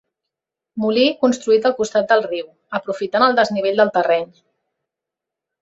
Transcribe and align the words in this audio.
Molí 0.85 1.03
construït 1.25 1.67
al 1.69 1.75
costat 1.81 2.09
del 2.13 2.25
riu, 2.29 2.49
aprofitant 2.79 3.29
el 3.29 3.39
desnivell 3.41 3.81
del 3.83 3.95
terreny. 3.99 4.29